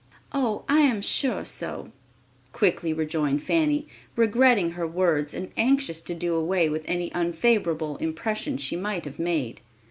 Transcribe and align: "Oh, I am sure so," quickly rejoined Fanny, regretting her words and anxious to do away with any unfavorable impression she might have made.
"Oh, 0.33 0.63
I 0.67 0.79
am 0.79 1.03
sure 1.03 1.45
so," 1.45 1.91
quickly 2.53 2.91
rejoined 2.91 3.43
Fanny, 3.43 3.87
regretting 4.15 4.71
her 4.71 4.87
words 4.87 5.31
and 5.31 5.51
anxious 5.55 6.01
to 6.01 6.15
do 6.15 6.33
away 6.33 6.69
with 6.69 6.81
any 6.87 7.13
unfavorable 7.13 7.97
impression 7.97 8.57
she 8.57 8.75
might 8.75 9.05
have 9.05 9.19
made. 9.19 9.61